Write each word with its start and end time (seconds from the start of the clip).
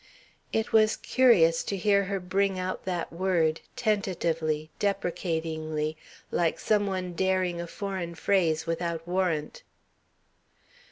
It 0.51 0.73
was 0.73 0.97
curious 0.97 1.63
to 1.65 1.77
hear 1.77 2.05
her 2.05 2.19
bring 2.19 2.57
out 2.57 2.85
that 2.85 3.13
word 3.13 3.61
tentatively, 3.75 4.71
deprecatingly, 4.79 5.95
like 6.31 6.59
some 6.59 6.87
one 6.87 7.13
daring 7.13 7.61
a 7.61 7.67
foreign 7.67 8.15
phrase 8.15 8.65
without 8.65 9.07
warrant. 9.07 9.61